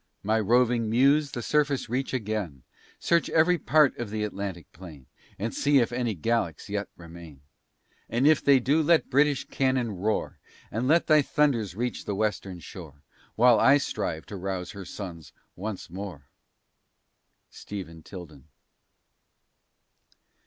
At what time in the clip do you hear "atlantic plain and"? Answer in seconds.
4.23-5.53